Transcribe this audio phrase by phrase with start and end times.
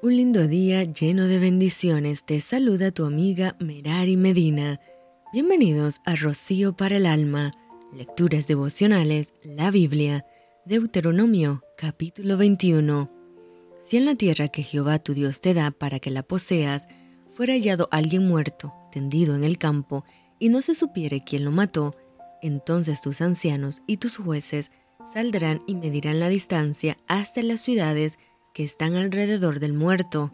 [0.00, 2.24] Un lindo día lleno de bendiciones.
[2.24, 4.78] Te saluda tu amiga Merari Medina.
[5.32, 7.52] Bienvenidos a Rocío para el Alma.
[7.92, 10.24] Lecturas devocionales, la Biblia.
[10.64, 13.10] Deuteronomio, capítulo 21.
[13.80, 16.86] Si en la tierra que Jehová tu Dios te da para que la poseas,
[17.28, 20.04] fuera hallado alguien muerto, tendido en el campo,
[20.38, 21.96] y no se supiere quién lo mató,
[22.40, 24.70] entonces tus ancianos y tus jueces
[25.12, 28.16] saldrán y medirán la distancia hasta las ciudades
[28.52, 30.32] que están alrededor del muerto,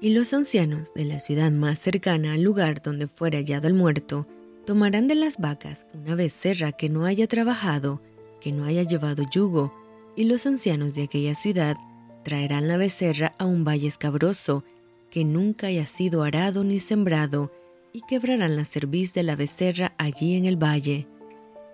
[0.00, 4.26] y los ancianos de la ciudad más cercana al lugar donde fuera hallado el muerto,
[4.66, 8.00] tomarán de las vacas una becerra que no haya trabajado,
[8.40, 9.72] que no haya llevado yugo,
[10.16, 11.76] y los ancianos de aquella ciudad
[12.24, 14.64] traerán la becerra a un valle escabroso,
[15.10, 17.52] que nunca haya sido arado ni sembrado,
[17.92, 21.06] y quebrarán la cerviz de la becerra allí en el valle.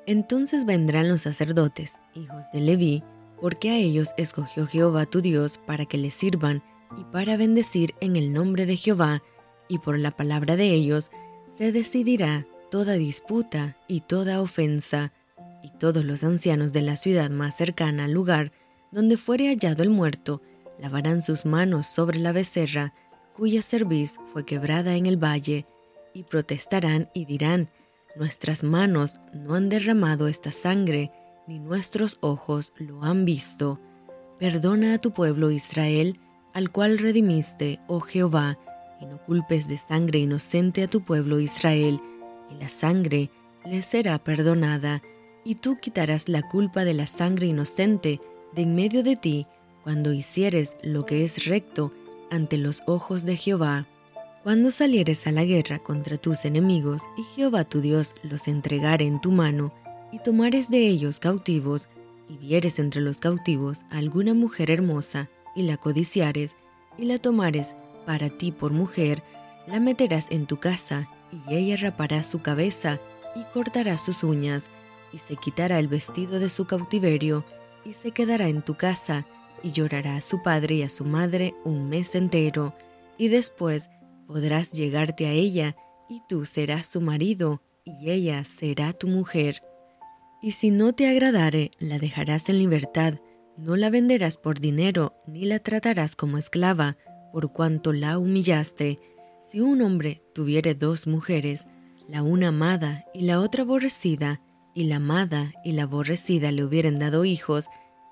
[0.06, 3.04] Entonces vendrán los sacerdotes, hijos de Leví,
[3.40, 6.62] porque a ellos escogió Jehová tu Dios para que le sirvan
[6.96, 9.22] y para bendecir en el nombre de Jehová,
[9.68, 11.10] y por la palabra de ellos
[11.46, 15.12] se decidirá toda disputa y toda ofensa,
[15.62, 18.52] y todos los ancianos de la ciudad más cercana al lugar
[18.90, 20.40] donde fuere hallado el muerto
[20.78, 22.94] lavarán sus manos sobre la becerra,
[23.34, 25.66] cuya cerviz fue quebrada en el valle,
[26.14, 27.70] y protestarán y dirán,
[28.16, 31.12] Nuestras manos no han derramado esta sangre,
[31.48, 33.80] ni nuestros ojos lo han visto.
[34.38, 36.20] Perdona a tu pueblo Israel,
[36.52, 38.58] al cual redimiste, oh Jehová,
[39.00, 42.00] y no culpes de sangre inocente a tu pueblo Israel,
[42.50, 43.30] y la sangre
[43.64, 45.02] le será perdonada,
[45.44, 48.20] y tú quitarás la culpa de la sangre inocente
[48.54, 49.46] de en medio de ti,
[49.82, 51.94] cuando hicieres lo que es recto
[52.30, 53.88] ante los ojos de Jehová.
[54.42, 59.20] Cuando salieres a la guerra contra tus enemigos y Jehová tu Dios los entregare en
[59.20, 59.72] tu mano,
[60.12, 61.88] y tomares de ellos cautivos,
[62.28, 66.56] y vieres entre los cautivos alguna mujer hermosa, y la codiciares,
[66.96, 67.74] y la tomares
[68.06, 69.22] para ti por mujer,
[69.66, 73.00] la meterás en tu casa, y ella rapará su cabeza,
[73.34, 74.70] y cortará sus uñas,
[75.12, 77.44] y se quitará el vestido de su cautiverio,
[77.84, 79.26] y se quedará en tu casa,
[79.62, 82.74] y llorará a su padre y a su madre un mes entero,
[83.16, 83.90] y después
[84.26, 85.74] podrás llegarte a ella,
[86.08, 89.62] y tú serás su marido, y ella será tu mujer.
[90.40, 93.14] Y si no te agradare, la dejarás en libertad,
[93.56, 96.96] no la venderás por dinero, ni la tratarás como esclava,
[97.32, 99.00] por cuanto la humillaste.
[99.42, 101.66] Si un hombre tuviere dos mujeres,
[102.08, 104.40] la una amada y la otra aborrecida,
[104.74, 107.66] y la amada y la aborrecida le hubieran dado hijos,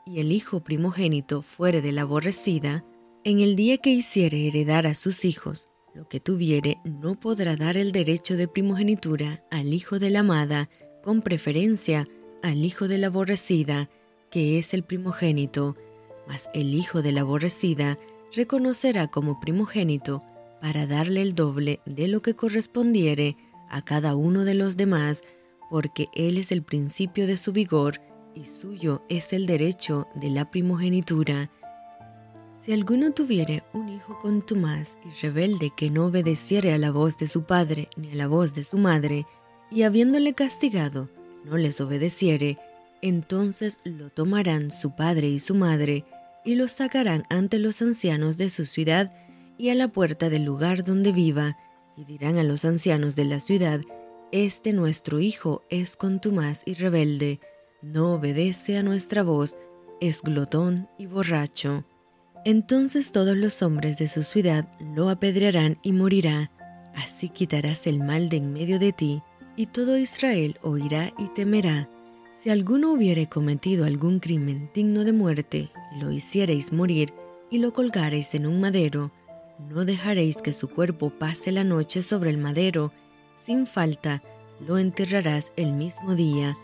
[0.05, 2.83] y el hijo primogénito fuere de la aborrecida,
[3.23, 7.77] en el día que hiciere heredar a sus hijos, lo que tuviere no podrá dar
[7.77, 10.69] el derecho de primogenitura al hijo de la amada,
[11.07, 12.09] con preferencia
[12.43, 13.89] al hijo de la aborrecida,
[14.29, 15.77] que es el primogénito,
[16.27, 17.97] mas el hijo de la aborrecida
[18.35, 20.25] reconocerá como primogénito
[20.61, 23.37] para darle el doble de lo que correspondiere
[23.71, 25.23] a cada uno de los demás,
[25.71, 28.01] porque él es el principio de su vigor
[28.35, 31.53] y suyo es el derecho de la primogenitura.
[32.61, 37.29] Si alguno tuviere un hijo contumaz y rebelde que no obedeciere a la voz de
[37.29, 39.25] su padre ni a la voz de su madre,
[39.71, 41.09] y habiéndole castigado,
[41.45, 42.59] no les obedeciere,
[43.03, 46.05] entonces lo tomarán su padre y su madre,
[46.45, 49.13] y lo sacarán ante los ancianos de su ciudad
[49.59, 51.57] y a la puerta del lugar donde viva,
[51.97, 53.81] y dirán a los ancianos de la ciudad,
[54.33, 57.41] Este nuestro hijo es contumaz y rebelde,
[57.81, 59.57] no obedece a nuestra voz,
[60.01, 61.85] es glotón y borracho.
[62.45, 66.51] Entonces todos los hombres de su ciudad lo apedrearán y morirá,
[66.95, 69.23] así quitarás el mal de en medio de ti,
[69.57, 71.89] y todo Israel oirá y temerá.
[72.35, 77.13] Si alguno hubiere cometido algún crimen digno de muerte, y lo hiciereis morir,
[77.51, 79.11] y lo colgareis en un madero,
[79.71, 82.93] no dejaréis que su cuerpo pase la noche sobre el madero,
[83.43, 84.23] sin falta
[84.67, 86.57] lo enterrarás el mismo día,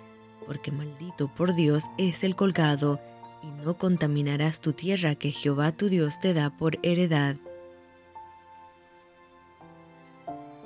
[0.46, 3.00] porque maldito por Dios es el colgado,
[3.42, 7.36] y no contaminarás tu tierra que Jehová tu Dios te da por heredad.